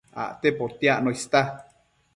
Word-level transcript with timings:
Acte 0.21 0.51
potiacno 0.61 1.15
ista 1.19 1.41